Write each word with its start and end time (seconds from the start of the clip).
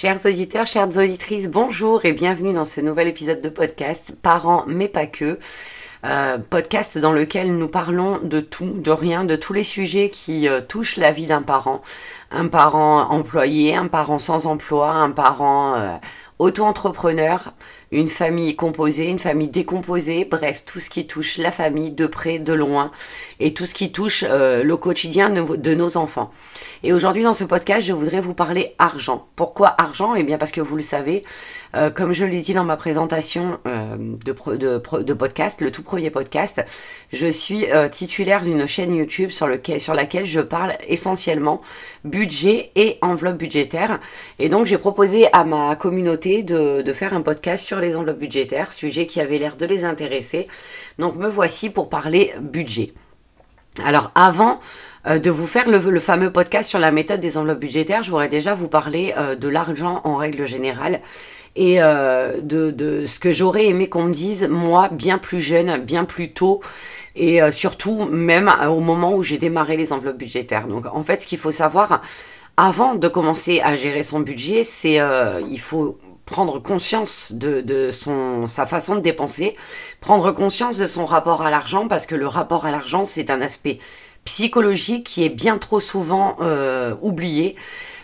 Chers 0.00 0.26
auditeurs, 0.26 0.64
chères 0.64 0.96
auditrices, 0.96 1.50
bonjour 1.50 2.04
et 2.04 2.12
bienvenue 2.12 2.52
dans 2.52 2.64
ce 2.64 2.80
nouvel 2.80 3.08
épisode 3.08 3.40
de 3.40 3.48
podcast 3.48 4.14
Parents 4.22 4.62
mais 4.68 4.86
pas 4.86 5.06
que. 5.06 5.40
Euh, 6.04 6.38
podcast 6.38 6.98
dans 6.98 7.10
lequel 7.10 7.56
nous 7.56 7.66
parlons 7.66 8.20
de 8.22 8.38
tout, 8.38 8.70
de 8.70 8.92
rien, 8.92 9.24
de 9.24 9.34
tous 9.34 9.54
les 9.54 9.64
sujets 9.64 10.08
qui 10.08 10.48
euh, 10.48 10.60
touchent 10.60 10.98
la 10.98 11.10
vie 11.10 11.26
d'un 11.26 11.42
parent. 11.42 11.82
Un 12.30 12.46
parent 12.46 13.10
employé, 13.10 13.74
un 13.74 13.88
parent 13.88 14.20
sans 14.20 14.46
emploi, 14.46 14.92
un 14.92 15.10
parent 15.10 15.74
euh, 15.74 15.96
auto-entrepreneur, 16.38 17.52
une 17.90 18.08
famille 18.08 18.54
composée, 18.54 19.06
une 19.08 19.18
famille 19.18 19.48
décomposée, 19.48 20.26
bref, 20.26 20.62
tout 20.66 20.80
ce 20.80 20.90
qui 20.90 21.06
touche 21.06 21.38
la 21.38 21.50
famille 21.50 21.90
de 21.90 22.06
près, 22.06 22.38
de 22.38 22.52
loin, 22.52 22.90
et 23.40 23.54
tout 23.54 23.66
ce 23.66 23.74
qui 23.74 23.92
touche 23.92 24.24
euh, 24.28 24.62
le 24.62 24.76
quotidien 24.76 25.30
de, 25.30 25.74
nos 25.74 25.96
enfants. 25.96 26.30
Et 26.82 26.92
aujourd'hui 26.92 27.22
dans 27.22 27.34
ce 27.34 27.44
podcast, 27.44 27.86
je 27.86 27.92
voudrais 27.92 28.20
vous 28.20 28.34
parler 28.34 28.74
argent. 28.78 29.26
Pourquoi 29.36 29.74
argent? 29.78 30.14
Eh 30.14 30.22
bien 30.22 30.38
parce 30.38 30.52
que 30.52 30.60
vous 30.60 30.76
le 30.76 30.82
savez, 30.82 31.24
euh, 31.74 31.90
comme 31.90 32.12
je 32.12 32.24
l'ai 32.24 32.40
dit 32.40 32.54
dans 32.54 32.64
ma 32.64 32.76
présentation 32.76 33.58
euh, 33.66 33.96
de, 34.24 35.12
podcast, 35.14 35.60
le 35.60 35.70
tout 35.70 35.82
premier 35.82 36.10
podcast, 36.10 36.62
je 37.12 37.26
suis 37.26 37.66
titulaire 37.90 38.42
d'une 38.42 38.66
chaîne 38.66 38.94
YouTube 38.94 39.30
sur, 39.30 39.46
lequel, 39.46 39.80
sur 39.80 39.94
laquelle 39.94 40.26
je 40.26 40.40
parle 40.40 40.74
essentiellement 40.86 41.62
budget 42.04 42.70
et 42.76 42.98
enveloppe 43.00 43.38
budgétaire. 43.38 44.00
Et 44.38 44.48
donc 44.48 44.66
j'ai 44.66 44.78
proposé 44.78 45.32
à 45.32 45.44
ma 45.44 45.74
communauté 45.76 46.42
de, 46.42 46.82
de 46.82 46.92
faire 46.92 47.14
un 47.14 47.22
podcast 47.22 47.66
sur 47.66 47.77
les 47.80 47.96
enveloppes 47.96 48.18
budgétaires, 48.18 48.72
sujet 48.72 49.06
qui 49.06 49.20
avait 49.20 49.38
l'air 49.38 49.56
de 49.56 49.66
les 49.66 49.84
intéresser. 49.84 50.48
Donc 50.98 51.16
me 51.16 51.28
voici 51.28 51.70
pour 51.70 51.88
parler 51.88 52.32
budget. 52.40 52.92
Alors 53.84 54.10
avant 54.14 54.60
euh, 55.06 55.18
de 55.18 55.30
vous 55.30 55.46
faire 55.46 55.68
le, 55.68 56.00
fameux 56.00 56.32
podcast 56.32 56.68
sur 56.68 56.78
la 56.78 56.90
méthode 56.90 57.20
des 57.20 57.38
enveloppes 57.38 57.60
budgétaires, 57.60 58.02
je 58.02 58.10
voudrais 58.10 58.28
déjà 58.28 58.54
vous 58.54 58.68
parler 58.68 59.14
euh, 59.16 59.36
de 59.36 59.48
l'argent 59.48 60.00
en 60.04 60.16
règle 60.16 60.46
générale 60.46 61.00
et 61.56 61.80
euh, 61.80 62.40
de, 62.40 63.04
ce 63.06 63.18
que 63.18 63.32
j'aurais 63.32 63.66
aimé 63.66 63.88
qu'on 63.88 64.04
me 64.04 64.12
dise, 64.12 64.48
moi, 64.48 64.88
bien 64.88 65.18
plus 65.18 65.40
jeune, 65.40 65.78
bien 65.78 66.04
plus 66.04 66.32
tôt, 66.32 66.60
et 67.16 67.40
surtout 67.50 68.04
même 68.04 68.52
au 68.68 68.78
moment 68.78 69.12
où 69.12 69.24
j'ai 69.24 69.38
démarré 69.38 69.76
les 69.76 69.92
enveloppes 69.92 70.18
budgétaires. 70.18 70.68
Donc 70.68 70.86
en 70.86 71.02
fait, 71.02 71.22
ce 71.22 71.26
qu'il 71.26 71.38
faut 71.38 71.50
savoir, 71.50 72.00
avant 72.56 72.94
de 72.94 73.08
commencer 73.08 73.60
à 73.60 73.74
gérer 73.74 74.04
son 74.04 74.20
budget, 74.20 74.62
c'est 74.62 75.00
il 75.50 75.58
faut 75.58 75.98
prendre 76.28 76.58
conscience 76.58 77.32
de, 77.32 77.88
son, 77.90 78.46
sa 78.46 78.66
façon 78.66 78.96
de 78.96 79.00
dépenser, 79.00 79.56
prendre 80.00 80.30
conscience 80.32 80.76
de 80.76 80.86
son 80.86 81.06
rapport 81.06 81.40
à 81.40 81.50
l'argent, 81.50 81.88
parce 81.88 82.04
que 82.04 82.14
le 82.14 82.28
rapport 82.28 82.66
à 82.66 82.70
l'argent, 82.70 83.06
c'est 83.06 83.30
un 83.30 83.40
aspect 83.40 83.78
psychologique 84.26 85.06
qui 85.06 85.24
est 85.24 85.30
bien 85.30 85.56
trop 85.56 85.80
souvent 85.80 86.36
euh, 86.42 86.94
oublié. 87.00 87.56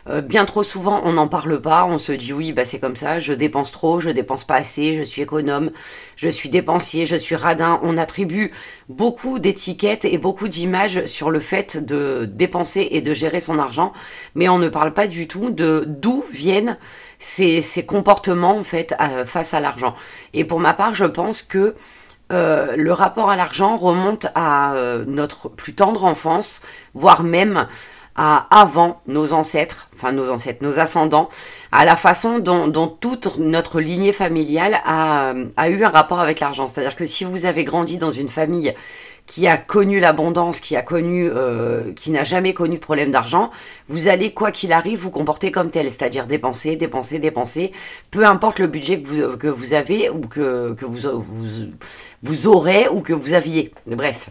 Euh, 0.07 0.21
bien 0.21 0.45
trop 0.45 0.63
souvent, 0.63 1.01
on 1.05 1.15
n'en 1.15 1.29
parle 1.29 1.61
pas, 1.61 1.87
on 1.87 1.99
se 1.99 2.13
dit 2.13 2.33
oui, 2.33 2.53
bah 2.53 2.65
c'est 2.65 2.79
comme 2.79 2.97
ça, 2.97 3.19
je 3.21 3.33
dépense 3.33 3.73
trop, 3.73 4.01
je 4.01 4.11
dépense 4.11 4.45
pas 4.45 4.57
assez, 4.57 4.95
je 4.95 5.03
suis 5.03 5.23
économe, 5.23 5.71
je 6.17 6.29
suis 6.29 6.51
dépensier, 6.51 7.07
je 7.07 7.17
suis 7.17 7.37
radin. 7.37 7.81
On 7.83 7.97
attribue 7.97 8.53
beaucoup 8.89 9.39
d'étiquettes 9.39 10.05
et 10.05 10.19
beaucoup 10.19 10.49
d'images 10.49 11.07
sur 11.07 11.31
le 11.31 11.41
fait 11.41 11.83
de 11.83 12.27
dépenser 12.31 12.89
et 12.91 13.01
de 13.01 13.15
gérer 13.15 13.41
son 13.41 13.59
argent, 13.59 13.93
mais 14.35 14.49
on 14.49 14.59
ne 14.59 14.69
parle 14.69 14.93
pas 14.93 15.07
du 15.07 15.27
tout 15.27 15.51
de 15.51 15.85
d'où 15.87 16.25
viennent 16.33 16.77
ces, 17.19 17.63
comportements 17.87 18.59
en 18.59 18.65
fait 18.65 18.95
face 19.25 19.55
à 19.55 19.61
l'argent. 19.61 19.95
Et 20.35 20.45
pour 20.45 20.61
ma 20.61 20.75
part, 20.75 20.95
je 20.95 21.07
pense 21.07 21.43
que 21.43 21.75
euh, 22.33 22.75
le 22.77 22.93
rapport 22.93 23.31
à 23.31 23.37
l'argent 23.37 23.77
remonte 23.77 24.27
à 24.35 24.75
euh, 24.75 25.05
notre 25.07 25.49
plus 25.51 25.75
tendre 25.75 26.05
enfance, 26.05 26.63
voire 26.95 27.23
même 27.23 27.67
à 28.17 28.47
avant 28.51 29.01
nos 29.07 29.33
ancêtres, 29.33 29.89
enfin 29.95 30.13
nos 30.13 30.31
ancêtres, 30.31 30.63
nos 30.63 30.79
ascendants, 30.79 31.29
à 31.73 31.85
la 31.85 31.97
façon 31.97 32.39
dont, 32.39 32.89
toute 32.89 33.39
notre 33.39 33.81
lignée 33.81 34.13
familiale 34.13 34.81
a, 34.85 35.35
a 35.57 35.69
eu 35.69 35.85
un 35.85 35.91
rapport 35.91 36.21
avec 36.21 36.41
l'argent. 36.41 36.69
C'est-à-dire 36.69 36.97
que 36.97 37.07
si 37.07 37.25
vous 37.25 37.47
avez 37.47 37.65
grandi 37.65 37.99
dans 37.99 38.13
une 38.13 38.29
famille 38.29 38.75
qui 39.27 39.47
a 39.47 39.57
connu 39.57 40.01
l'abondance, 40.01 40.61
qui 40.61 40.77
a 40.77 40.83
connu, 40.83 41.31
euh, 41.31 41.93
qui 41.95 42.11
n'a 42.11 42.25
jamais 42.25 42.53
connu 42.53 42.77
de 42.77 42.81
problème 42.81 43.11
d'argent, 43.11 43.51
vous 43.89 44.09
allez 44.09 44.33
quoi 44.33 44.53
qu'il 44.53 44.73
arrive 44.73 44.99
vous 44.99 45.11
comporter 45.11 45.51
comme 45.51 45.71
tel, 45.71 45.91
c'est-à-dire 45.91 46.27
dépenser, 46.27 46.77
dépenser, 46.77 47.19
dépenser, 47.19 47.73
peu 48.11 48.27
importe 48.27 48.59
le 48.59 48.67
budget 48.67 49.01
que 49.01 49.07
vous, 49.07 49.37
que 49.39 49.49
vous 49.49 49.73
avez 49.73 50.11
ou 50.11 50.21
que, 50.21 50.75
que 50.75 50.85
vous, 50.85 51.01
vous, 51.19 51.47
vous 52.23 52.47
aurez 52.47 52.89
ou 52.89 53.01
que 53.01 53.15
vous 53.15 53.33
aviez. 53.33 53.73
Bref. 53.87 54.29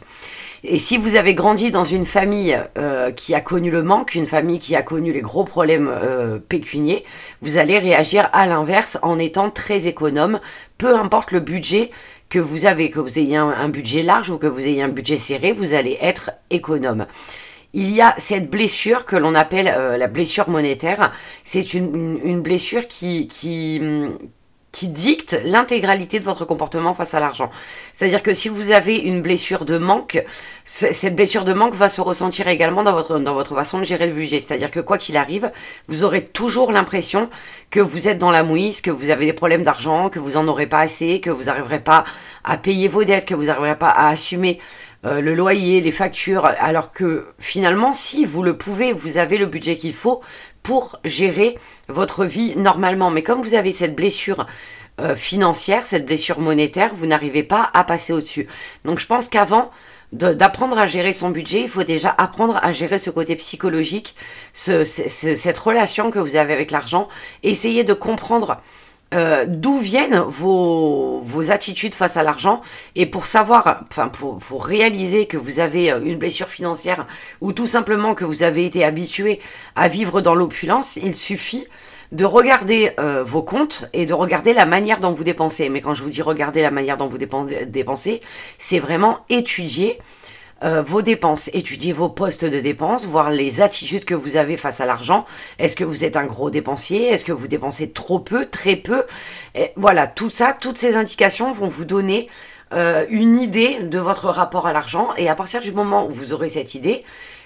Et 0.66 0.78
si 0.78 0.98
vous 0.98 1.18
avez 1.18 1.36
grandi 1.36 1.72
dans 1.72 1.84
une 1.84 2.06
famille 2.06 2.58
euh, 2.78 3.12
qui 3.12 3.36
a 3.36 3.42
connu 3.42 3.70
le 3.70 3.84
manque, 3.84 4.16
une 4.16 4.28
famille 4.28 4.60
qui 4.60 4.78
a 4.78 4.82
connu 4.82 5.12
les 5.12 5.20
gros 5.20 5.44
problèmes 5.44 5.90
euh, 5.92 6.40
pécuniers, 6.40 7.04
vous 7.42 7.58
allez 7.58 7.80
réagir 7.80 8.30
à 8.32 8.46
l'inverse 8.46 8.98
en 9.02 9.20
étant 9.20 9.50
très 9.50 9.88
économe, 9.88 10.40
peu 10.78 10.96
importe 10.96 11.32
le 11.32 11.42
budget 11.42 11.92
que 12.30 12.40
vous 12.40 12.66
avez, 12.66 12.90
que 12.90 13.02
vous 13.02 13.20
ayez 13.20 13.36
un, 13.36 13.68
budget 13.68 14.04
large 14.04 14.30
ou 14.30 14.38
que 14.38 14.48
vous 14.48 14.62
ayez 14.62 14.82
un 14.82 14.88
budget 14.88 15.18
serré, 15.18 15.52
vous 15.52 15.74
allez 15.74 15.98
être 16.00 16.32
économe. 16.50 17.08
Il 17.74 17.92
y 17.92 18.02
a 18.02 18.16
cette 18.18 18.50
blessure 18.50 19.06
que 19.06 19.18
l'on 19.18 19.36
appelle 19.36 19.68
euh, 19.68 19.98
la 19.98 20.08
blessure 20.08 20.50
monétaire. 20.50 21.12
C'est 21.44 21.74
une, 21.74 22.22
une, 22.24 22.42
blessure 22.42 22.88
qui, 22.88 23.28
qui, 23.28 23.82
qui 24.74 24.88
dicte 24.88 25.40
l'intégralité 25.46 26.20
de 26.20 26.26
votre 26.26 26.44
comportement 26.44 26.94
face 26.94 27.14
à 27.14 27.22
l'argent. 27.22 27.52
C'est-à-dire 27.94 28.24
que 28.24 28.34
si 28.34 28.50
vous 28.50 28.72
avez 28.72 28.98
une 28.98 29.22
blessure 29.22 29.64
de 29.66 29.78
manque, 29.78 30.22
cette 30.66 31.16
blessure 31.16 31.46
de 31.46 31.54
manque 31.54 31.76
va 31.76 31.90
se 31.90 32.02
ressentir 32.02 32.48
également 32.48 32.84
dans 32.84 32.92
votre, 32.92 33.20
dans 33.20 33.36
votre 33.36 33.54
façon 33.56 33.78
de 33.78 33.84
gérer 33.84 34.08
le 34.08 34.14
budget. 34.14 34.40
C'est-à-dire 34.40 34.72
que 34.72 34.80
quoi 34.80 34.98
qu'il 34.98 35.16
arrive, 35.16 35.52
vous 35.88 36.04
aurez 36.04 36.26
toujours 36.26 36.72
l'impression 36.72 37.30
que 37.70 37.80
vous 37.80 38.08
êtes 38.08 38.18
dans 38.18 38.32
la 38.32 38.42
mouise, 38.42 38.82
que 38.82 38.90
vous 38.90 39.12
avez 39.12 39.28
des 39.28 39.34
problèmes 39.34 39.64
d'argent, 39.64 40.10
que 40.10 40.20
vous 40.20 40.38
en 40.38 40.48
aurez 40.48 40.68
pas 40.68 40.80
assez, 40.80 41.22
que 41.22 41.30
vous 41.30 41.44
n'arriverez 41.44 41.80
pas 41.80 42.04
à 42.44 42.58
payer 42.58 42.88
vos 42.88 43.04
dettes, 43.04 43.26
que 43.26 43.36
vous 43.36 43.46
n'arriverez 43.46 43.78
pas 43.78 43.90
à 43.90 44.10
assumer 44.10 44.60
euh, 45.06 45.20
le 45.20 45.36
loyer, 45.36 45.82
les 45.82 45.92
factures, 45.92 46.46
alors 46.46 46.94
que 46.94 47.28
finalement, 47.40 47.94
si 47.94 48.26
vous 48.26 48.42
le 48.42 48.58
pouvez, 48.58 48.94
vous 48.94 49.18
avez 49.18 49.38
le 49.38 49.46
budget 49.46 49.76
qu'il 49.76 49.94
faut 49.94 50.22
pour 50.64 51.00
gérer 51.04 51.58
votre 51.90 52.26
vie 52.26 52.56
normalement. 52.56 53.12
Mais 53.12 53.22
comme 53.22 53.42
vous 53.42 53.54
avez 53.54 53.74
cette 53.74 53.96
blessure 53.96 54.48
euh, 55.02 55.16
financière, 55.16 55.86
cette 55.86 56.06
blessure 56.06 56.40
monétaire, 56.40 56.92
vous 56.96 57.06
n'arrivez 57.06 57.44
pas 57.44 57.70
à 57.74 57.84
passer 57.84 58.14
au-dessus. 58.14 58.48
Donc 58.86 59.00
je 59.00 59.06
pense 59.06 59.28
qu'avant 59.28 59.72
d'apprendre 60.14 60.78
à 60.78 60.86
gérer 60.86 61.12
son 61.12 61.32
budget, 61.32 61.62
il 61.62 61.70
faut 61.70 61.84
déjà 61.84 62.14
apprendre 62.18 62.60
à 62.62 62.72
gérer 62.72 63.00
ce 63.00 63.10
côté 63.10 63.36
psychologique, 63.36 64.16
cette 64.54 65.58
relation 65.58 66.12
que 66.12 66.20
vous 66.20 66.36
avez 66.36 66.54
avec 66.54 66.70
l'argent. 66.70 67.10
Essayez 67.42 67.84
de 67.84 67.96
comprendre 67.96 68.62
euh, 69.14 69.46
d'où 69.48 69.80
viennent 69.80 70.20
vos, 70.20 71.20
vos, 71.22 71.52
attitudes 71.52 71.94
face 71.94 72.18
à 72.18 72.24
l'argent 72.24 72.62
et 72.96 73.06
pour 73.06 73.26
savoir, 73.26 73.84
enfin 73.90 74.08
pour, 74.08 74.40
pour, 74.40 74.66
réaliser 74.66 75.28
que 75.28 75.38
vous 75.38 75.60
avez 75.60 75.92
euh, 75.92 76.02
une 76.04 76.18
blessure 76.18 76.50
financière 76.50 77.06
ou 77.40 77.54
tout 77.54 77.68
simplement 77.68 78.16
que 78.16 78.26
vous 78.26 78.44
avez 78.44 78.66
été 78.66 78.84
habitué 78.84 79.40
à 79.76 79.88
vivre 79.88 80.22
dans 80.22 80.36
l'opulence, 80.36 80.98
il 80.98 81.16
suffit 81.16 81.66
de 82.12 82.26
regarder 82.26 82.92
euh, 83.00 83.24
vos 83.24 83.42
comptes 83.42 83.86
et 83.94 84.06
de 84.06 84.14
regarder 84.14 84.54
la 84.54 84.66
manière 84.66 85.00
dont 85.00 85.12
vous 85.12 85.24
dépensez. 85.24 85.70
Mais 85.70 85.82
quand 85.82 85.94
je 85.94 86.04
vous 86.04 86.10
dis 86.10 86.22
regarder 86.22 86.62
la 86.62 86.72
manière 86.72 86.98
dont 86.98 87.08
vous 87.08 87.18
dépensez, 87.18 88.22
c'est 88.58 88.80
vraiment 88.80 89.20
étudier 89.30 90.00
euh, 90.62 90.82
vos 90.82 91.02
dépenses, 91.02 91.50
étudier 91.54 91.94
vos 91.94 92.10
postes 92.10 92.46
de 92.46 92.60
dépenses, 92.60 93.06
voir 93.06 93.30
les 93.30 93.62
attitudes 93.62 94.06
que 94.06 94.16
vous 94.16 94.38
avez 94.38 94.58
face 94.58 94.80
à 94.82 94.86
l'argent. 94.86 95.26
Est-ce 95.60 95.76
que 95.76 95.84
vous 95.84 96.06
êtes 96.06 96.16
un 96.16 96.26
gros 96.26 96.50
dépensier? 96.50 97.08
Est-ce 97.08 97.26
que 97.26 97.32
vous 97.32 97.48
dépensez 97.48 97.92
trop 97.92 98.20
peu, 98.20 98.46
très 98.46 98.76
peu? 98.76 99.04
Voilà, 99.76 100.08
tout 100.08 100.30
ça, 100.30 100.56
toutes 100.58 100.78
ces 100.78 100.96
indications 100.96 101.52
vont 101.52 101.68
vous 101.68 101.86
donner 101.86 102.30
euh, 102.74 103.06
une 103.10 103.36
idée 103.40 103.80
de 103.82 104.00
votre 104.00 104.30
rapport 104.30 104.66
à 104.66 104.74
l'argent. 104.74 105.10
Et 105.18 105.30
à 105.30 105.36
partir 105.36 105.62
du 105.62 105.72
moment 105.72 106.08
où 106.08 106.10
vous 106.10 106.34
aurez 106.34 106.50
cette 106.50 106.74
idée, 106.74 107.04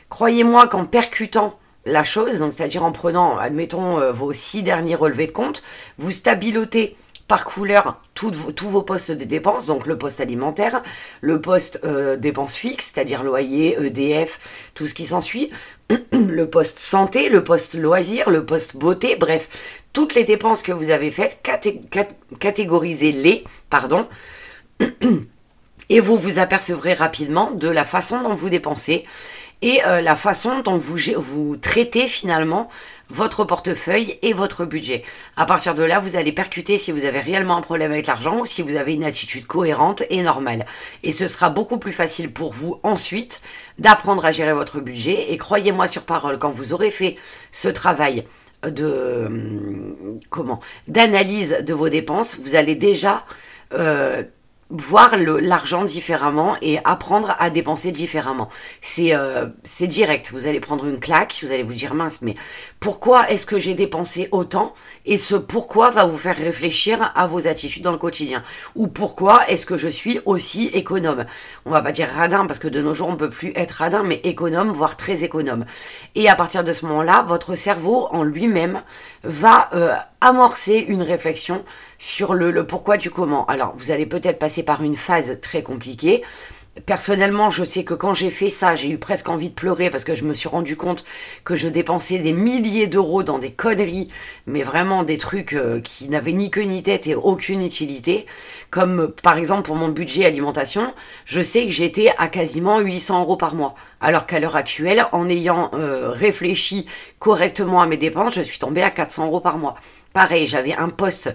croyez-moi 0.09 0.67
qu'en 0.67 0.85
percutant 0.85 1.59
la 1.85 2.03
chose, 2.03 2.39
donc 2.39 2.53
c'est-à-dire 2.53 2.83
en 2.83 2.91
prenant, 2.91 3.37
admettons, 3.37 3.99
euh, 3.99 4.11
vos 4.11 4.31
six 4.31 4.63
derniers 4.63 4.95
relevés 4.95 5.27
de 5.27 5.31
compte, 5.31 5.63
vous 5.97 6.11
stabilotez 6.11 6.95
par 7.27 7.45
couleur 7.45 8.01
tous 8.13 8.31
vos 8.31 8.81
postes 8.81 9.11
de 9.11 9.25
dépenses, 9.25 9.65
donc 9.65 9.85
le 9.85 9.97
poste 9.97 10.21
alimentaire, 10.21 10.81
le 11.21 11.41
poste 11.41 11.79
euh, 11.83 12.15
dépenses 12.15 12.55
fixes, 12.55 12.91
c'est-à-dire 12.93 13.23
loyer, 13.23 13.77
EDF, 13.79 14.71
tout 14.73 14.87
ce 14.87 14.93
qui 14.93 15.05
s'ensuit, 15.05 15.51
le 16.11 16.49
poste 16.49 16.79
santé, 16.79 17.29
le 17.29 17.43
poste 17.43 17.75
loisir, 17.75 18.29
le 18.29 18.45
poste 18.45 18.75
beauté, 18.77 19.15
bref, 19.15 19.83
toutes 19.93 20.15
les 20.15 20.23
dépenses 20.23 20.61
que 20.61 20.71
vous 20.71 20.89
avez 20.89 21.11
faites, 21.11 21.39
catégorisez-les, 22.39 23.43
pardon, 23.69 24.07
et 25.89 25.99
vous 25.99 26.17
vous 26.17 26.39
apercevrez 26.39 26.93
rapidement 26.93 27.51
de 27.51 27.67
la 27.67 27.85
façon 27.85 28.21
dont 28.21 28.33
vous 28.33 28.49
dépensez 28.49 29.05
et 29.61 29.83
euh, 29.85 30.01
la 30.01 30.15
façon 30.15 30.59
dont 30.59 30.77
vous, 30.77 30.97
vous 31.17 31.57
traitez 31.57 32.07
finalement 32.07 32.69
votre 33.09 33.43
portefeuille 33.43 34.17
et 34.21 34.33
votre 34.33 34.65
budget. 34.65 35.03
À 35.35 35.45
partir 35.45 35.75
de 35.75 35.83
là, 35.83 35.99
vous 35.99 36.15
allez 36.15 36.31
percuter 36.31 36.77
si 36.77 36.91
vous 36.91 37.05
avez 37.05 37.19
réellement 37.19 37.57
un 37.57 37.61
problème 37.61 37.91
avec 37.91 38.07
l'argent 38.07 38.39
ou 38.39 38.45
si 38.45 38.61
vous 38.61 38.75
avez 38.75 38.93
une 38.93 39.03
attitude 39.03 39.47
cohérente 39.47 40.03
et 40.09 40.21
normale. 40.21 40.65
Et 41.03 41.11
ce 41.11 41.27
sera 41.27 41.49
beaucoup 41.49 41.77
plus 41.77 41.91
facile 41.91 42.31
pour 42.31 42.53
vous 42.53 42.79
ensuite 42.83 43.41
d'apprendre 43.79 44.25
à 44.25 44.31
gérer 44.31 44.53
votre 44.53 44.79
budget. 44.79 45.31
Et 45.31 45.37
croyez-moi 45.37 45.87
sur 45.87 46.03
parole, 46.03 46.37
quand 46.37 46.49
vous 46.49 46.73
aurez 46.73 46.91
fait 46.91 47.15
ce 47.51 47.69
travail 47.69 48.25
de, 48.63 49.29
comment 50.29 50.59
d'analyse 50.87 51.57
de 51.61 51.73
vos 51.73 51.89
dépenses, 51.89 52.37
vous 52.39 52.55
allez 52.55 52.75
déjà 52.75 53.25
euh, 53.73 54.23
voir 54.69 55.15
l'argent 55.15 55.83
différemment 55.83 56.55
et 56.61 56.79
apprendre 56.83 57.35
à 57.39 57.49
dépenser 57.49 57.91
différemment. 57.91 58.49
C'est 58.81 59.15
euh, 59.15 59.45
direct. 59.81 60.31
Vous 60.33 60.47
allez 60.47 60.59
prendre 60.59 60.85
une 60.85 60.99
claque, 60.99 61.39
vous 61.41 61.51
allez 61.51 61.63
vous 61.63 61.73
dire 61.73 61.93
mince, 61.93 62.21
mais 62.21 62.35
pourquoi 62.79 63.29
est-ce 63.29 63.45
que 63.45 63.59
j'ai 63.59 63.75
dépensé 63.75 64.27
autant 64.31 64.73
Et 65.05 65.17
ce 65.17 65.35
pourquoi 65.35 65.89
va 65.89 66.05
vous 66.05 66.17
faire 66.17 66.35
réfléchir 66.35 67.11
à 67.15 67.27
vos 67.27 67.47
attitudes 67.47 67.83
dans 67.83 67.91
le 67.91 67.97
quotidien? 67.97 68.43
Ou 68.75 68.87
pourquoi 68.87 69.47
est-ce 69.49 69.65
que 69.65 69.77
je 69.77 69.87
suis 69.87 70.19
aussi 70.25 70.67
économe? 70.73 71.25
On 71.65 71.71
va 71.71 71.81
pas 71.81 71.93
dire 71.93 72.09
radin 72.09 72.45
parce 72.45 72.59
que 72.59 72.67
de 72.67 72.81
nos 72.81 72.93
jours 72.93 73.09
on 73.09 73.15
peut 73.15 73.29
plus 73.29 73.53
être 73.55 73.71
radin, 73.71 74.03
mais 74.03 74.19
économe, 74.23 74.71
voire 74.71 74.97
très 74.97 75.23
économe. 75.23 75.65
Et 76.15 76.27
à 76.27 76.35
partir 76.35 76.63
de 76.63 76.73
ce 76.73 76.85
moment-là, 76.85 77.23
votre 77.27 77.55
cerveau 77.55 78.07
en 78.11 78.23
lui-même 78.23 78.81
va 79.23 79.69
euh, 79.73 79.95
amorcer 80.21 80.77
une 80.79 81.03
réflexion 81.03 81.63
sur 81.97 82.33
le, 82.33 82.65
pourquoi 82.65 82.97
du 82.97 83.09
comment. 83.09 83.45
Alors 83.45 83.73
vous 83.77 83.91
allez 83.91 84.05
peut-être 84.05 84.39
passer 84.39 84.63
par 84.63 84.83
une 84.83 84.95
phase 84.95 85.39
très 85.41 85.63
compliquée. 85.63 86.23
Personnellement, 86.85 87.49
je 87.49 87.63
sais 87.63 87.83
que 87.83 87.93
quand 87.93 88.13
j'ai 88.13 88.29
fait 88.29 88.49
ça, 88.49 88.75
j'ai 88.75 88.89
eu 88.89 88.97
presque 88.97 89.29
envie 89.29 89.49
de 89.49 89.53
pleurer 89.55 89.89
parce 89.89 90.03
que 90.03 90.15
je 90.15 90.23
me 90.23 90.33
suis 90.33 90.49
rendu 90.49 90.75
compte 90.75 91.05
que 91.43 91.55
je 91.55 91.67
dépensais 91.67 92.19
des 92.19 92.33
milliers 92.33 92.87
d'euros 92.87 93.23
dans 93.23 93.39
des 93.39 93.51
conneries, 93.51 94.09
mais 94.45 94.63
vraiment 94.63 95.03
des 95.03 95.17
trucs 95.17 95.53
euh, 95.53 95.79
qui 95.79 96.09
n'avaient 96.09 96.33
ni 96.33 96.51
queue 96.51 96.63
ni 96.63 96.83
tête 96.83 97.07
et 97.07 97.15
aucune 97.15 97.63
utilité. 97.63 98.25
Comme 98.69 99.13
par 99.23 99.37
exemple 99.37 99.63
pour 99.63 99.75
mon 99.75 99.87
budget 99.87 100.25
alimentation, 100.25 100.93
je 101.25 101.41
sais 101.41 101.63
que 101.63 101.71
j'étais 101.71 102.13
à 102.17 102.27
quasiment 102.27 102.79
800 102.79 103.21
euros 103.21 103.37
par 103.37 103.55
mois. 103.55 103.75
Alors 104.01 104.27
qu'à 104.27 104.39
l'heure 104.39 104.55
actuelle, 104.55 105.05
en 105.11 105.27
ayant 105.29 105.71
euh, 105.73 106.11
réfléchi 106.11 106.85
correctement 107.17 107.81
à 107.81 107.87
mes 107.87 107.97
dépenses, 107.97 108.35
je 108.35 108.41
suis 108.41 108.59
tombée 108.59 108.83
à 108.83 108.91
400 108.91 109.27
euros 109.27 109.39
par 109.39 109.57
mois. 109.57 109.75
Pareil, 110.13 110.47
j'avais 110.47 110.73
un 110.73 110.89
poste 110.89 111.33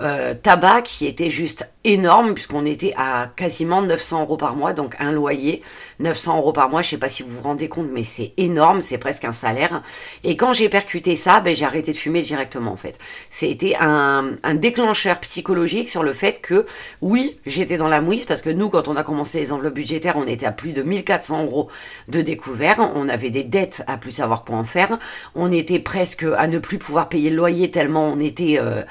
euh, 0.00 0.34
tabac 0.34 0.82
qui 0.82 1.06
était 1.06 1.30
juste 1.30 1.68
énorme 1.84 2.34
puisqu'on 2.34 2.66
était 2.66 2.92
à 2.96 3.30
quasiment 3.36 3.82
900 3.82 4.22
euros 4.22 4.36
par 4.36 4.54
mois, 4.54 4.72
donc 4.72 4.96
un 4.98 5.12
loyer, 5.12 5.62
900 5.98 6.38
euros 6.38 6.52
par 6.52 6.68
mois, 6.68 6.82
je 6.82 6.90
sais 6.90 6.98
pas 6.98 7.08
si 7.08 7.22
vous 7.22 7.30
vous 7.30 7.42
rendez 7.42 7.68
compte, 7.68 7.88
mais 7.92 8.04
c'est 8.04 8.32
énorme, 8.36 8.80
c'est 8.80 8.98
presque 8.98 9.24
un 9.24 9.32
salaire. 9.32 9.82
Et 10.24 10.36
quand 10.36 10.52
j'ai 10.52 10.68
percuté 10.68 11.16
ça, 11.16 11.40
ben, 11.40 11.54
j'ai 11.54 11.64
arrêté 11.64 11.92
de 11.92 11.96
fumer 11.96 12.22
directement 12.22 12.72
en 12.72 12.76
fait. 12.76 12.98
C'était 13.30 13.76
un, 13.80 14.32
déclencheur 14.54 15.20
psychologique 15.20 15.88
sur 15.88 16.02
le 16.02 16.12
fait 16.12 16.40
que 16.40 16.66
oui, 17.00 17.38
j'étais 17.46 17.76
dans 17.76 17.88
la 17.88 18.00
mouise 18.00 18.24
parce 18.24 18.42
que 18.42 18.50
nous, 18.50 18.68
quand 18.68 18.88
on 18.88 18.96
a 18.96 19.02
commencé 19.02 19.38
les 19.38 19.52
enveloppes 19.52 19.74
budgétaires, 19.74 20.16
on 20.16 20.26
était 20.26 20.46
à 20.46 20.52
plus 20.52 20.72
de 20.72 20.82
1400 20.82 21.44
euros 21.44 21.68
de 22.08 22.20
découvert, 22.20 22.90
on 22.94 23.08
avait 23.08 23.30
des 23.30 23.44
dettes 23.44 23.82
à 23.86 23.96
plus 23.96 24.12
savoir 24.12 24.44
quoi 24.44 24.56
en 24.56 24.64
faire, 24.64 24.98
on 25.34 25.50
était 25.50 25.78
presque 25.78 26.24
à 26.36 26.46
ne 26.46 26.58
plus 26.58 26.78
pouvoir 26.78 27.08
payer 27.08 27.30
le 27.30 27.36
loyer 27.36 27.70
tellement 27.70 28.08
on 28.08 28.20
était... 28.20 28.58
Euh, 28.58 28.82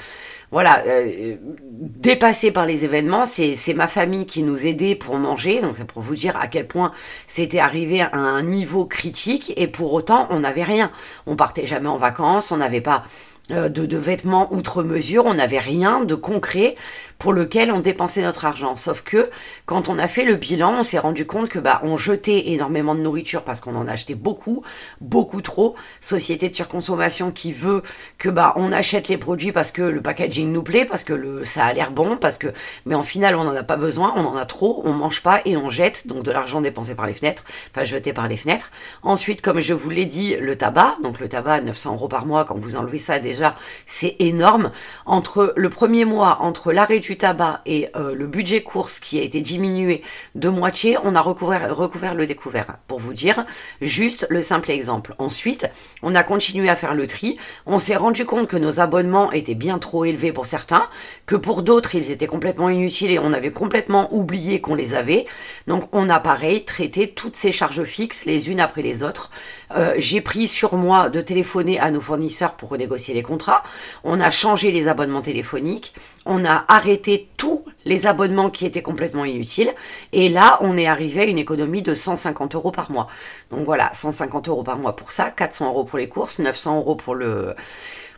voilà, 0.51 0.84
euh, 0.88 1.36
dépassé 1.72 2.51
par 2.51 2.66
les 2.66 2.84
événements, 2.84 3.25
c'est 3.25 3.74
ma 3.75 3.88
famille 3.88 4.25
qui 4.25 4.42
nous 4.42 4.66
aidait 4.66 4.96
pour 4.96 5.16
manger, 5.16 5.62
donc 5.62 5.75
c'est 5.75 5.86
pour 5.86 6.01
vous 6.01 6.16
dire 6.16 6.36
à 6.38 6.48
quel 6.48 6.68
point 6.68 6.92
c'était 7.28 7.60
arrivé 7.60 8.01
à 8.01 8.16
un 8.16 8.42
niveau 8.42 8.86
critique, 8.86 9.54
et 9.57 9.68
pour 9.68 9.94
autant, 9.94 10.28
on 10.31 10.40
n'avait 10.40 10.63
rien. 10.63 10.92
On 11.28 11.36
partait 11.36 11.68
jamais 11.68 11.90
en 11.90 11.98
vacances, 11.98 12.51
on 12.51 12.57
n'avait 12.57 12.81
pas 12.81 13.04
euh, 13.51 13.69
de, 13.69 13.86
de, 13.86 13.98
vêtements 13.98 14.51
outre 14.51 14.84
mesure, 14.84 15.25
on 15.25 15.36
n'avait 15.36 15.60
rien 15.60 16.04
de 16.04 16.16
concret 16.16 16.75
pour 17.19 17.33
lequel 17.33 17.71
on 17.71 17.81
dépensait 17.81 18.21
notre 18.21 18.45
argent. 18.45 18.75
Sauf 18.75 19.01
que 19.01 19.30
quand 19.66 19.89
on 19.89 19.98
a 20.00 20.07
fait 20.07 20.24
le 20.24 20.36
bilan, 20.36 20.75
on 20.80 20.83
s'est 20.83 21.00
rendu 21.00 21.27
compte 21.27 21.50
que 21.50 21.60
bah 21.60 21.81
on 21.83 21.98
jetait 21.98 22.51
énormément 22.51 22.95
de 22.95 23.01
nourriture 23.01 23.44
parce 23.44 23.60
qu'on 23.60 23.75
en 23.75 23.88
achetait 23.89 24.16
beaucoup, 24.16 24.63
beaucoup 25.01 25.42
trop. 25.42 25.75
Société 26.00 26.50
de 26.50 26.56
surconsommation 26.56 27.31
qui 27.31 27.51
veut 27.51 27.83
que 28.18 28.30
bah 28.30 28.54
on 28.56 28.71
achète 28.71 29.10
les 29.10 29.18
produits 29.18 29.51
parce 29.51 29.71
que 29.71 29.81
le 29.81 30.01
packaging 30.01 30.50
nous 30.51 30.63
plaît, 30.63 30.86
parce 30.86 31.04
que 31.04 31.12
le 31.12 31.44
ça 31.44 31.66
a 31.66 31.74
l'air 31.74 31.92
bon, 31.92 32.16
parce 32.16 32.38
que 32.38 32.48
mais 32.86 32.95
en 32.95 33.04
final 33.04 33.36
on 33.36 33.44
n'en 33.44 33.56
a 33.56 33.63
pas 33.63 33.75
besoin, 33.75 34.13
on 34.15 34.25
en 34.25 34.38
a 34.38 34.45
trop, 34.45 34.81
on 34.86 34.94
mange 34.94 35.22
pas 35.22 35.42
et 35.44 35.57
on 35.57 35.68
jette 35.68 36.07
donc 36.07 36.24
de 36.24 36.31
l'argent 36.31 36.62
dépensé 36.62 36.95
par 36.95 37.06
les 37.06 37.13
fenêtres, 37.13 37.44
pas 37.74 37.83
jeté 37.83 38.13
par 38.13 38.30
les 38.30 38.38
fenêtres. 38.38 38.72
Ensuite, 39.04 39.42
comme 39.42 39.60
je 39.60 39.74
vous 39.74 39.89
l'ai 39.89 40.06
dit, 40.06 40.38
le 40.38 40.57
tabac, 40.57 40.95
donc 41.04 41.19
le 41.19 41.27
tabac 41.27 41.60
900 41.62 41.95
euros 41.95 42.07
par 42.07 42.25
mois, 42.25 42.45
quand 42.45 42.57
vous 42.57 42.77
enlevez 42.77 42.98
ça 42.98 43.19
déjà, 43.19 43.56
c'est 43.86 44.15
énorme. 44.19 44.72
Entre 45.06 45.54
le 45.57 45.69
premier 45.69 46.06
mois, 46.06 46.38
entre 46.39 46.72
tabac 47.18 47.62
et 47.66 47.90
euh, 47.96 48.14
le 48.16 48.28
budget 48.28 48.62
course 48.62 49.00
qui 49.00 49.20
a 49.20 49.24
été 49.24 49.42
diminué 49.42 50.02
de 50.36 50.50
moitié, 50.50 50.98
on 51.04 51.16
a 51.16 51.22
recouvert, 51.22 51.76
recouvert 51.76 52.16
le 52.16 52.26
découvert. 52.26 52.78
Pour 52.88 53.00
vous 53.00 53.14
dire 53.14 53.46
juste 53.82 54.28
le 54.30 54.42
simple 54.42 54.72
exemple. 54.72 55.16
Ensuite, 55.18 55.70
on 56.04 56.16
a 56.16 56.24
continué 56.24 56.70
à 56.70 56.76
faire 56.76 56.96
le 56.96 57.08
tri. 57.08 57.38
On 57.66 57.80
s'est 57.80 57.96
rendu 57.96 58.26
compte 58.26 58.48
que 58.48 58.58
nos 58.58 58.80
abonnements 58.80 59.32
étaient 59.32 59.56
bien 59.56 59.80
trop 59.80 60.06
élevés 60.06 60.32
pour 60.32 60.46
certains, 60.46 60.88
que 61.26 61.36
pour 61.36 61.64
d'autres, 61.64 61.96
ils 61.96 62.12
étaient 62.12 62.28
complètement 62.28 62.70
inutiles 62.70 63.12
et 63.12 63.20
on 63.20 63.34
avait 63.34 63.52
complètement 63.52 64.14
oublié 64.14 64.62
qu'on 64.62 64.76
les 64.76 64.96
avait. 64.96 65.26
Donc, 65.68 65.90
on 65.92 66.10
a 66.10 66.20
pareil 66.20 66.66
traité 66.66 67.12
toutes 67.12 67.36
ces 67.36 67.52
charges 67.52 67.84
fixes 67.84 68.26
les 68.26 68.50
unes 68.50 68.60
après 68.60 68.82
les 68.82 69.04
autres. 69.04 69.32
Euh, 69.75 69.94
j'ai 69.98 70.21
pris 70.21 70.48
sur 70.48 70.75
moi 70.75 71.10
de 71.10 71.21
téléphoner 71.21 71.80
à 71.80 71.92
nos 71.92 72.01
fournisseurs 72.01 72.54
pour 72.54 72.69
renégocier 72.69 73.13
les 73.13 73.24
contrats. 73.24 73.63
On 74.04 74.19
a 74.19 74.30
changé 74.31 74.71
les 74.71 74.88
abonnements 74.88 75.21
téléphoniques. 75.21 75.94
On 76.25 76.45
a 76.45 76.66
arrêté 76.68 77.30
tous 77.38 77.63
les 77.86 78.07
abonnements 78.07 78.50
qui 78.50 78.66
étaient 78.66 78.81
complètement 78.81 79.25
inutiles. 79.25 79.74
Et 80.12 80.30
là, 80.30 80.57
on 80.62 80.77
est 80.77 80.88
arrivé 80.88 81.21
à 81.21 81.25
une 81.25 81.38
économie 81.38 81.81
de 81.81 81.94
150 81.94 82.56
euros 82.56 82.71
par 82.71 82.92
mois. 82.92 83.07
Donc 83.51 83.66
voilà, 83.66 83.89
150 83.94 84.48
euros 84.50 84.63
par 84.63 84.77
mois 84.77 84.95
pour 84.95 85.12
ça, 85.12 85.31
400 85.31 85.68
euros 85.68 85.83
pour 85.83 86.00
les 86.00 86.10
courses, 86.10 86.39
900 86.39 86.77
euros 86.77 86.95
pour 86.95 87.15
le, 87.15 87.56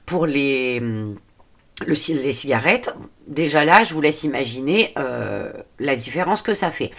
pour 0.06 0.26
les, 0.26 0.80
le, 0.80 1.94
les 2.22 2.34
cigarettes. 2.34 2.94
Déjà 3.28 3.66
là, 3.66 3.84
je 3.84 3.94
vous 3.94 4.02
laisse 4.02 4.24
imaginer 4.24 4.94
euh, 4.98 5.52
la 5.80 5.96
différence 5.96 6.42
que 6.42 6.54
ça 6.54 6.72
fait. 6.72 6.92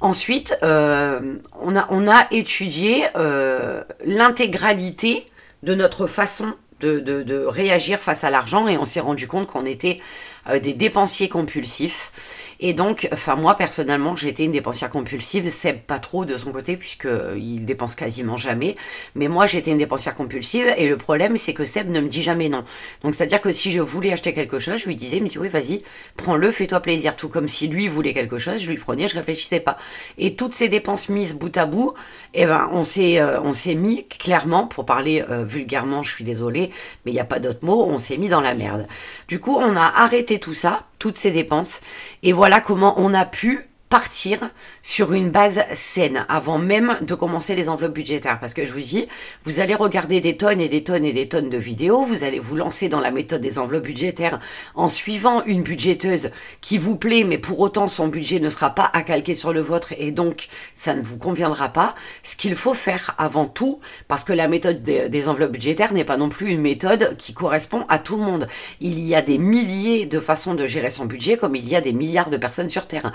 Ensuite, 0.00 0.56
euh, 0.62 1.38
on, 1.60 1.74
a, 1.74 1.86
on 1.90 2.06
a 2.06 2.28
étudié 2.30 3.06
euh, 3.16 3.82
l'intégralité 4.04 5.30
de 5.64 5.74
notre 5.74 6.06
façon 6.06 6.54
de, 6.80 7.00
de, 7.00 7.24
de, 7.24 7.44
réagir 7.44 7.98
face 7.98 8.22
à 8.22 8.30
l'argent 8.30 8.68
et 8.68 8.78
on 8.78 8.84
s'est 8.84 9.00
rendu 9.00 9.26
compte 9.26 9.48
qu'on 9.48 9.66
était 9.66 10.00
euh, 10.48 10.58
des 10.58 10.72
dépensiers 10.72 11.28
compulsifs 11.28 12.12
et 12.60 12.72
donc, 12.72 13.08
enfin 13.12 13.36
moi 13.36 13.54
personnellement, 13.54 14.16
j'ai 14.16 14.28
été 14.28 14.42
une 14.44 14.50
dépensière 14.50 14.90
compulsive. 14.90 15.48
Seb 15.48 15.78
pas 15.78 16.00
trop 16.00 16.24
de 16.24 16.36
son 16.36 16.50
côté 16.50 16.76
puisque 16.76 17.06
euh, 17.06 17.38
il 17.38 17.64
dépense 17.64 17.94
quasiment 17.94 18.36
jamais. 18.36 18.76
Mais 19.14 19.28
moi, 19.28 19.46
j'étais 19.46 19.70
une 19.70 19.78
dépensière 19.78 20.16
compulsive 20.16 20.66
et 20.76 20.88
le 20.88 20.96
problème, 20.96 21.36
c'est 21.36 21.54
que 21.54 21.64
Seb 21.64 21.88
ne 21.88 22.00
me 22.00 22.08
dit 22.08 22.22
jamais 22.22 22.48
non. 22.48 22.64
Donc 23.02 23.14
c'est-à-dire 23.14 23.40
que 23.40 23.52
si 23.52 23.70
je 23.70 23.80
voulais 23.80 24.12
acheter 24.12 24.34
quelque 24.34 24.58
chose, 24.58 24.78
je 24.78 24.86
lui 24.86 24.96
disais, 24.96 25.20
mais 25.20 25.36
oui, 25.38 25.48
vas-y, 25.48 25.82
prends-le, 26.16 26.50
fais-toi 26.50 26.80
plaisir. 26.80 27.14
Tout 27.14 27.28
comme 27.28 27.48
si 27.48 27.68
lui 27.68 27.86
voulait 27.86 28.12
quelque 28.12 28.38
chose, 28.38 28.60
je 28.60 28.70
lui 28.70 28.76
prenais, 28.76 29.06
je 29.06 29.14
réfléchissais 29.14 29.60
pas. 29.60 29.78
Et 30.18 30.34
toutes 30.34 30.54
ces 30.54 30.68
dépenses 30.68 31.08
mises 31.08 31.34
bout 31.34 31.56
à 31.56 31.66
bout, 31.66 31.94
eh 32.34 32.46
ben 32.46 32.68
on 32.72 32.82
s'est 32.82 33.20
euh, 33.20 33.40
on 33.40 33.52
s'est 33.52 33.76
mis 33.76 34.06
clairement, 34.08 34.66
pour 34.66 34.84
parler 34.84 35.24
vulgairement, 35.46 36.02
je 36.02 36.10
suis 36.10 36.24
désolée, 36.24 36.70
mais 37.04 37.12
il 37.12 37.14
n'y 37.14 37.20
a 37.20 37.24
pas 37.24 37.38
d'autre 37.38 37.60
mot, 37.62 37.84
on 37.84 37.98
s'est 37.98 38.16
mis 38.16 38.28
dans 38.28 38.40
la 38.40 38.54
merde. 38.54 38.86
Du 39.28 39.38
coup, 39.38 39.56
on 39.56 39.76
a 39.76 39.84
arrêté 39.84 40.37
tout 40.38 40.54
ça 40.54 40.84
toutes 40.98 41.16
ces 41.16 41.30
dépenses. 41.30 41.80
Et 42.22 42.32
voilà 42.32 42.60
comment 42.60 42.94
on 42.98 43.14
a 43.14 43.24
pu 43.24 43.67
partir 43.88 44.50
sur 44.82 45.12
une 45.12 45.30
base 45.30 45.62
saine 45.74 46.26
avant 46.28 46.58
même 46.58 46.98
de 47.00 47.14
commencer 47.14 47.54
les 47.54 47.68
enveloppes 47.68 47.94
budgétaires. 47.94 48.38
Parce 48.38 48.54
que 48.54 48.66
je 48.66 48.72
vous 48.72 48.80
dis, 48.80 49.08
vous 49.44 49.60
allez 49.60 49.74
regarder 49.74 50.20
des 50.20 50.36
tonnes 50.36 50.60
et 50.60 50.68
des 50.68 50.84
tonnes 50.84 51.04
et 51.04 51.12
des 51.12 51.28
tonnes 51.28 51.50
de 51.50 51.58
vidéos, 51.58 52.02
vous 52.02 52.24
allez 52.24 52.38
vous 52.38 52.56
lancer 52.56 52.88
dans 52.88 53.00
la 53.00 53.10
méthode 53.10 53.40
des 53.40 53.58
enveloppes 53.58 53.84
budgétaires 53.84 54.40
en 54.74 54.88
suivant 54.88 55.44
une 55.44 55.62
budgéteuse 55.62 56.30
qui 56.60 56.78
vous 56.78 56.96
plaît, 56.96 57.24
mais 57.24 57.38
pour 57.38 57.60
autant 57.60 57.88
son 57.88 58.08
budget 58.08 58.40
ne 58.40 58.50
sera 58.50 58.70
pas 58.70 58.90
à 58.92 59.02
calquer 59.02 59.34
sur 59.34 59.52
le 59.52 59.60
vôtre 59.60 59.94
et 59.96 60.10
donc 60.10 60.48
ça 60.74 60.94
ne 60.94 61.02
vous 61.02 61.18
conviendra 61.18 61.68
pas. 61.68 61.94
Ce 62.22 62.36
qu'il 62.36 62.56
faut 62.56 62.74
faire 62.74 63.14
avant 63.18 63.46
tout, 63.46 63.80
parce 64.06 64.24
que 64.24 64.32
la 64.32 64.48
méthode 64.48 64.82
des, 64.82 65.28
enveloppes 65.28 65.52
budgétaires 65.52 65.92
n'est 65.92 66.04
pas 66.04 66.16
non 66.16 66.28
plus 66.28 66.50
une 66.50 66.60
méthode 66.60 67.16
qui 67.16 67.34
correspond 67.34 67.84
à 67.88 67.98
tout 67.98 68.16
le 68.16 68.22
monde. 68.22 68.48
Il 68.80 69.00
y 69.00 69.14
a 69.14 69.22
des 69.22 69.38
milliers 69.38 70.06
de 70.06 70.20
façons 70.20 70.54
de 70.54 70.66
gérer 70.66 70.90
son 70.90 71.06
budget 71.06 71.36
comme 71.36 71.56
il 71.56 71.68
y 71.68 71.74
a 71.74 71.80
des 71.80 71.92
milliards 71.92 72.30
de 72.30 72.36
personnes 72.36 72.70
sur 72.70 72.86
Terre. 72.86 73.12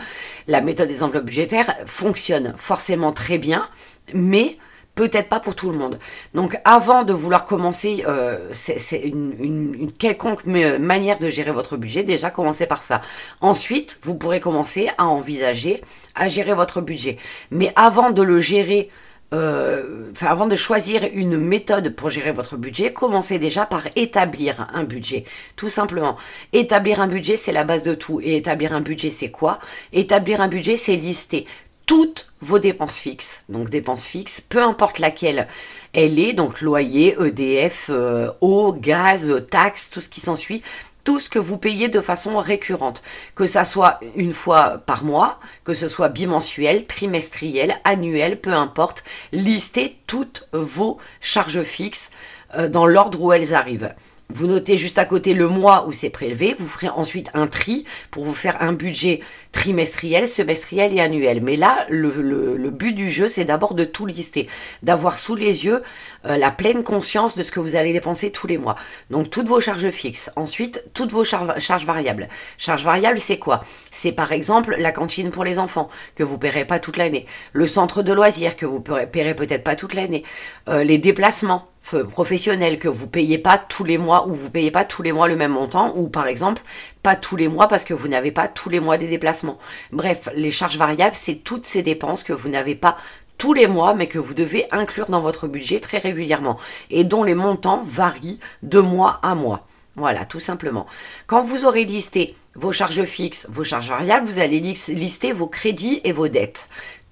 Méthode 0.63 0.87
des 0.87 1.03
enveloppes 1.03 1.25
budgétaires 1.25 1.75
fonctionne 1.85 2.53
forcément 2.57 3.11
très 3.11 3.37
bien, 3.37 3.67
mais 4.13 4.57
peut-être 4.95 5.29
pas 5.29 5.39
pour 5.39 5.55
tout 5.55 5.71
le 5.71 5.77
monde. 5.77 5.99
Donc 6.33 6.59
avant 6.65 7.03
de 7.03 7.13
vouloir 7.13 7.45
commencer, 7.45 8.03
euh, 8.07 8.49
c'est 8.51 8.99
une, 8.99 9.33
une, 9.39 9.91
quelconque 9.91 10.45
manière 10.45 11.19
de 11.19 11.29
gérer 11.29 11.51
votre 11.51 11.77
budget, 11.77 12.03
déjà 12.03 12.29
commencez 12.29 12.67
par 12.67 12.81
ça. 12.81 13.01
Ensuite, 13.41 13.99
vous 14.03 14.15
pourrez 14.15 14.39
commencer 14.39 14.89
à 14.97 15.05
envisager 15.05 15.81
à 16.15 16.29
gérer 16.29 16.53
votre 16.53 16.81
budget. 16.81 17.17
Mais 17.49 17.71
avant 17.75 18.11
de 18.11 18.21
le 18.21 18.39
gérer 18.39 18.89
euh, 19.33 20.11
avant 20.21 20.47
de 20.47 20.55
choisir 20.55 21.03
une 21.11 21.37
méthode 21.37 21.95
pour 21.95 22.09
gérer 22.09 22.31
votre 22.31 22.55
budget, 22.55 22.93
commencez 22.93 23.39
déjà 23.39 23.65
par 23.65 23.87
établir 23.95 24.67
un 24.73 24.83
budget. 24.83 25.25
Tout 25.55 25.69
simplement. 25.69 26.17
Établir 26.53 27.01
un 27.01 27.07
budget, 27.07 27.35
c'est 27.35 27.51
la 27.51 27.63
base 27.63 27.83
de 27.83 27.95
tout. 27.95 28.21
Et 28.21 28.37
établir 28.37 28.73
un 28.73 28.81
budget, 28.81 29.09
c'est 29.09 29.31
quoi? 29.31 29.59
Établir 29.91 30.39
un 30.39 30.47
budget, 30.47 30.77
c'est 30.77 30.95
lister 30.95 31.45
toutes 31.85 32.31
vos 32.39 32.59
dépenses 32.59 32.97
fixes. 32.97 33.43
Donc 33.49 33.69
dépenses 33.69 34.05
fixes, 34.05 34.41
peu 34.41 34.61
importe 34.61 34.99
laquelle 34.99 35.47
elle 35.93 36.19
est, 36.19 36.33
donc 36.33 36.61
loyer, 36.61 37.15
EDF, 37.19 37.87
euh, 37.89 38.31
eau, 38.41 38.73
gaz, 38.73 39.43
taxes, 39.49 39.89
tout 39.91 40.01
ce 40.01 40.09
qui 40.09 40.21
s'ensuit, 40.21 40.63
tout 41.03 41.19
ce 41.19 41.29
que 41.29 41.39
vous 41.39 41.57
payez 41.57 41.89
de 41.89 42.01
façon 42.01 42.37
récurrente, 42.37 43.03
que 43.35 43.45
ça 43.45 43.65
soit 43.65 43.99
une 44.15 44.33
fois 44.33 44.81
par 44.85 45.03
mois, 45.03 45.39
que 45.63 45.73
ce 45.73 45.87
soit 45.87 46.09
bimensuel, 46.09 46.85
trimestriel, 46.85 47.79
annuel, 47.83 48.39
peu 48.39 48.53
importe, 48.53 49.03
listez 49.31 49.97
toutes 50.07 50.47
vos 50.53 50.97
charges 51.19 51.63
fixes 51.63 52.11
euh, 52.55 52.69
dans 52.69 52.85
l'ordre 52.85 53.21
où 53.21 53.33
elles 53.33 53.53
arrivent. 53.53 53.93
Vous 54.29 54.47
notez 54.47 54.77
juste 54.77 54.97
à 54.97 55.05
côté 55.05 55.33
le 55.33 55.47
mois 55.47 55.85
où 55.87 55.91
c'est 55.91 56.09
prélevé. 56.09 56.55
Vous 56.57 56.65
ferez 56.65 56.89
ensuite 56.89 57.29
un 57.33 57.45
tri 57.45 57.85
pour 58.09 58.23
vous 58.23 58.33
faire 58.33 58.61
un 58.61 58.73
budget 58.73 59.19
trimestriel, 59.51 60.27
semestriel 60.27 60.93
et 60.93 61.01
annuel. 61.01 61.41
Mais 61.41 61.55
là, 61.55 61.85
le, 61.89 62.69
but 62.69 62.93
du 62.93 63.09
jeu, 63.09 63.27
c'est 63.27 63.45
d'abord 63.45 63.75
de 63.75 63.83
tout 63.83 64.05
lister, 64.05 64.47
d'avoir 64.81 65.19
sous 65.19 65.35
les 65.35 65.65
yeux 65.65 65.83
euh, 66.25 66.37
la 66.37 66.49
pleine 66.51 66.83
conscience 66.83 67.37
de 67.37 67.43
ce 67.43 67.51
que 67.51 67.59
vous 67.59 67.75
allez 67.75 67.93
dépenser 67.93 68.31
tous 68.31 68.47
les 68.47 68.57
mois. 68.57 68.75
Donc 69.11 69.29
toutes 69.29 69.47
vos 69.47 69.61
charges 69.61 69.91
fixes. 69.91 70.31
Ensuite, 70.35 70.83
toutes 70.93 71.11
vos 71.11 71.23
charges 71.23 71.85
variables. 71.85 72.27
Charges 72.57 72.83
variables, 72.83 73.19
c'est 73.19 73.39
quoi? 73.39 73.63
C'est 73.91 74.13
par 74.13 74.31
exemple 74.31 74.75
la 74.79 74.91
cantine 74.91 75.29
pour 75.29 75.43
les 75.43 75.59
enfants 75.59 75.89
que 76.15 76.23
vous 76.23 76.39
paierez 76.39 76.65
pas 76.65 76.79
toute 76.79 76.97
l'année, 76.97 77.27
le 77.51 77.67
centre 77.67 78.01
de 78.01 78.13
loisirs 78.13 78.55
que 78.55 78.65
vous 78.65 78.81
paierez 78.81 79.35
peut-être 79.35 79.63
pas 79.63 79.75
toute 79.75 79.93
l'année, 79.93 80.23
euh, 80.69 80.83
les 80.83 80.97
déplacements 80.97 81.67
professionnel 82.11 82.79
que 82.79 82.87
vous 82.87 83.07
payez 83.07 83.37
pas 83.37 83.57
tous 83.57 83.83
les 83.83 83.97
mois 83.97 84.27
ou 84.27 84.33
vous 84.33 84.49
payez 84.49 84.71
pas 84.71 84.85
tous 84.85 85.03
les 85.03 85.11
mois 85.11 85.27
le 85.27 85.35
même 85.35 85.51
montant 85.51 85.93
ou 85.95 86.07
par 86.07 86.27
exemple 86.27 86.63
pas 87.03 87.15
tous 87.15 87.35
les 87.35 87.47
mois 87.47 87.67
parce 87.67 87.83
que 87.83 87.93
vous 87.93 88.07
n'avez 88.07 88.31
pas 88.31 88.47
tous 88.47 88.69
les 88.69 88.79
mois 88.79 88.97
des 88.97 89.07
déplacements. 89.07 89.59
Bref, 89.91 90.29
les 90.33 90.51
charges 90.51 90.77
variables, 90.77 91.15
c'est 91.15 91.35
toutes 91.35 91.65
ces 91.65 91.83
dépenses 91.83 92.23
que 92.23 92.33
vous 92.33 92.49
n'avez 92.49 92.75
pas 92.75 92.97
tous 93.37 93.53
les 93.53 93.67
mois, 93.67 93.93
mais 93.93 94.07
que 94.07 94.19
vous 94.19 94.33
devez 94.33 94.67
inclure 94.71 95.09
dans 95.09 95.19
votre 95.19 95.47
budget 95.47 95.79
très 95.79 95.97
régulièrement 95.97 96.57
et 96.89 97.03
dont 97.03 97.23
les 97.23 97.35
montants 97.35 97.81
varient 97.83 98.39
de 98.61 98.79
mois 98.79 99.19
à 99.21 99.35
mois. 99.35 99.67
Voilà, 99.95 100.25
tout 100.25 100.39
simplement. 100.39 100.87
Quand 101.27 101.41
vous 101.41 101.65
aurez 101.65 101.85
listé 101.85 102.35
vos 102.55 102.71
charges 102.71 103.03
fixes, 103.03 103.47
vos 103.49 103.63
charges 103.63 103.89
variables, 103.89 104.25
vous 104.25 104.39
allez 104.39 104.59
lister 104.59 105.33
vos 105.33 105.47
crédits 105.47 106.01
et 106.03 106.13
vos 106.13 106.27
dettes. 106.27 106.69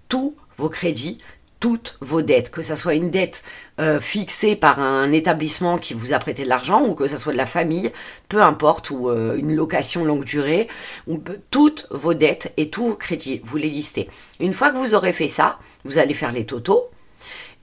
Tous 0.10 0.36
vos 0.58 0.70
crédits, 0.70 1.20
toutes 1.62 1.96
vos 2.02 2.22
dettes, 2.22 2.50
que 2.52 2.64
ce 2.64 2.76
soit 2.76 2.96
une 2.96 3.12
dette 3.12 3.44
euh, 3.80 4.02
fixée 4.02 4.58
par 4.58 4.80
un 4.80 5.12
établissement 5.14 5.78
qui 5.78 5.94
vous 5.94 6.12
a 6.12 6.20
prêté 6.20 6.44
de 6.44 6.50
l'argent 6.50 6.84
ou 6.84 6.96
que 6.96 7.08
ce 7.08 7.16
soit 7.16 7.32
de 7.32 7.38
la 7.38 7.46
famille, 7.46 7.92
peu 8.28 8.42
importe, 8.42 8.90
ou 8.90 9.10
euh, 9.10 9.38
une 9.38 9.56
location 9.56 10.04
longue 10.04 10.26
durée, 10.26 10.68
ou, 11.08 11.22
toutes 11.52 11.88
vos 11.92 12.16
dettes 12.16 12.52
et 12.58 12.70
tous 12.70 12.88
vos 12.88 12.96
crédits, 12.96 13.42
vous 13.46 13.58
les 13.58 13.70
listez. 13.70 14.10
Une 14.40 14.54
fois 14.54 14.72
que 14.72 14.78
vous 14.78 14.96
aurez 14.96 15.14
fait 15.14 15.28
ça, 15.28 15.60
vous 15.86 16.00
allez 16.00 16.16
faire 16.16 16.32
les 16.32 16.46
totaux 16.46 16.90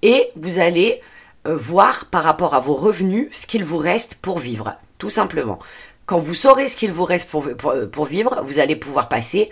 et 0.03 0.29
vous 0.37 0.61
allez 0.61 1.03
euh, 1.49 1.57
voir 1.57 2.07
par 2.07 2.23
rapport 2.23 2.55
à 2.55 2.61
vos 2.61 2.75
revenus 2.75 3.29
ce 3.33 3.47
qu'il 3.47 3.65
vous 3.65 3.79
reste 3.79 4.15
pour 4.15 4.39
vivre, 4.39 4.77
tout 4.99 5.11
simplement. 5.11 5.59
Quand 6.07 6.21
vous 6.21 6.35
saurez 6.35 6.69
ce 6.69 6.77
qu'il 6.77 6.93
vous 6.93 7.05
reste 7.05 7.29
pour 7.29 8.07
vivre, 8.07 8.43
vous 8.47 8.61
allez 8.61 8.77
pouvoir 8.77 9.11
passer 9.11 9.51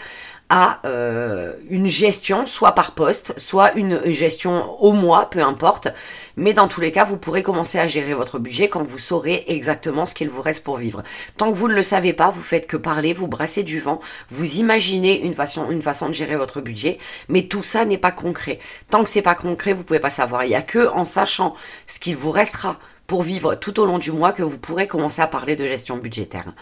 à 0.48 0.80
euh, 0.84 1.54
une 1.68 1.86
gestion, 1.86 2.46
soit 2.46 2.72
par 2.72 2.92
poste, 2.92 3.34
soit 3.38 3.72
une 3.74 4.12
gestion 4.12 4.80
au 4.80 4.92
mois, 4.92 5.28
peu 5.28 5.42
importe. 5.42 5.88
Mais 6.36 6.52
dans 6.52 6.68
tous 6.68 6.80
les 6.80 6.92
cas, 6.92 7.04
vous 7.04 7.16
pourrez 7.16 7.42
commencer 7.42 7.78
à 7.78 7.86
gérer 7.86 8.14
votre 8.14 8.38
budget 8.38 8.68
quand 8.68 8.82
vous 8.82 8.98
saurez 8.98 9.44
exactement 9.48 10.06
ce 10.06 10.14
qu'il 10.14 10.28
vous 10.28 10.42
reste 10.42 10.62
pour 10.62 10.76
vivre. 10.76 11.02
Tant 11.36 11.50
que 11.50 11.56
vous 11.56 11.68
ne 11.68 11.74
le 11.74 11.82
savez 11.82 12.12
pas, 12.12 12.30
vous 12.30 12.42
faites 12.42 12.66
que 12.66 12.76
parler, 12.76 13.12
vous 13.12 13.26
brassez 13.26 13.64
du 13.64 13.80
vent, 13.80 14.00
vous 14.28 14.58
imaginez 14.58 15.20
une 15.22 15.34
façon, 15.34 15.70
une 15.70 15.82
façon 15.82 16.08
de 16.08 16.14
gérer 16.14 16.36
votre 16.36 16.60
budget, 16.60 16.98
mais 17.28 17.48
tout 17.48 17.62
ça 17.64 17.84
n'est 17.84 17.98
pas 17.98 18.12
concret. 18.12 18.60
Tant 18.90 19.02
que 19.02 19.10
c'est 19.10 19.22
pas 19.22 19.34
concret, 19.34 19.72
vous 19.72 19.84
pouvez 19.84 20.00
pas 20.00 20.10
savoir. 20.10 20.44
Il 20.44 20.50
y 20.50 20.54
a 20.54 20.62
que 20.62 20.88
en 20.88 21.04
sachant 21.04 21.56
ce 21.86 21.98
qu'il 21.98 22.16
vous 22.16 22.30
restera 22.30 22.78
pour 23.06 23.22
vivre 23.22 23.54
tout 23.54 23.80
au 23.80 23.86
long 23.86 23.98
du 23.98 24.12
mois 24.12 24.32
que 24.32 24.42
vous 24.42 24.58
pourrez 24.58 24.86
commencer 24.86 25.22
à 25.22 25.26
parler 25.26 25.56
de 25.56 25.66
gestion 25.66 25.96
budgétaire. 25.96 26.52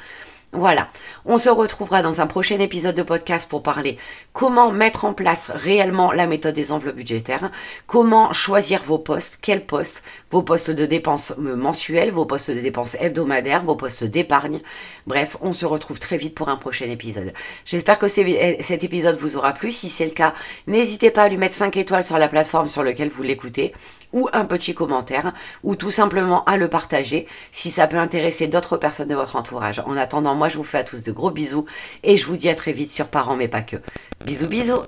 Voilà, 0.56 0.88
on 1.24 1.36
se 1.36 1.48
retrouvera 1.48 2.00
dans 2.00 2.20
un 2.20 2.28
prochain 2.28 2.60
épisode 2.60 2.94
de 2.94 3.02
podcast 3.02 3.48
pour 3.48 3.64
parler 3.64 3.98
comment 4.32 4.70
mettre 4.70 5.04
en 5.04 5.12
place 5.12 5.50
réellement 5.52 6.12
la 6.12 6.28
méthode 6.28 6.54
des 6.54 6.70
enveloppes 6.70 6.94
budgétaires, 6.94 7.50
comment 7.88 8.32
choisir 8.32 8.84
vos 8.84 8.98
postes, 8.98 9.40
quels 9.42 9.66
postes, 9.66 10.04
vos 10.30 10.42
postes 10.42 10.70
de 10.70 10.86
dépenses 10.86 11.32
mensuelles, 11.38 12.12
vos 12.12 12.24
postes 12.24 12.52
de 12.52 12.60
dépenses 12.60 12.96
hebdomadaires, 13.00 13.64
vos 13.64 13.74
postes 13.74 14.04
d'épargne. 14.04 14.60
Bref, 15.08 15.36
on 15.40 15.52
se 15.52 15.66
retrouve 15.66 15.98
très 15.98 16.18
vite 16.18 16.36
pour 16.36 16.48
un 16.48 16.56
prochain 16.56 16.86
épisode. 16.86 17.32
J'espère 17.64 17.98
que 17.98 18.06
cet 18.06 18.84
épisode 18.84 19.16
vous 19.16 19.36
aura 19.36 19.54
plu. 19.54 19.72
Si 19.72 19.88
c'est 19.88 20.06
le 20.06 20.12
cas, 20.12 20.34
n'hésitez 20.68 21.10
pas 21.10 21.22
à 21.22 21.28
lui 21.28 21.36
mettre 21.36 21.56
5 21.56 21.76
étoiles 21.76 22.04
sur 22.04 22.18
la 22.18 22.28
plateforme 22.28 22.68
sur 22.68 22.84
laquelle 22.84 23.08
vous 23.08 23.24
l'écoutez 23.24 23.74
ou 24.14 24.28
un 24.32 24.46
petit 24.46 24.74
commentaire 24.74 25.34
ou 25.62 25.76
tout 25.76 25.90
simplement 25.90 26.44
à 26.44 26.56
le 26.56 26.68
partager 26.68 27.26
si 27.52 27.70
ça 27.70 27.86
peut 27.86 27.98
intéresser 27.98 28.46
d'autres 28.46 28.78
personnes 28.78 29.08
de 29.08 29.14
votre 29.14 29.36
entourage. 29.36 29.80
En 29.80 29.98
attendant, 29.98 30.34
moi 30.34 30.48
je 30.48 30.56
vous 30.56 30.64
fais 30.64 30.78
à 30.78 30.84
tous 30.84 31.02
de 31.02 31.12
gros 31.12 31.30
bisous 31.30 31.66
et 32.02 32.16
je 32.16 32.24
vous 32.24 32.36
dis 32.36 32.48
à 32.48 32.54
très 32.54 32.72
vite 32.72 32.92
sur 32.92 33.08
Parents 33.08 33.36
mais 33.36 33.48
pas 33.48 33.62
que. 33.62 33.76
Bisous 34.24 34.46
bisous 34.46 34.80